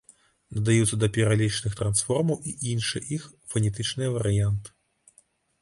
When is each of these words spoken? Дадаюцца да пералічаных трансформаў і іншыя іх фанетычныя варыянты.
Дадаюцца 0.57 0.95
да 1.03 1.09
пералічаных 1.17 1.75
трансформаў 1.81 2.37
і 2.53 2.55
іншыя 2.73 3.03
іх 3.19 3.29
фанетычныя 3.53 4.09
варыянты. 4.17 4.69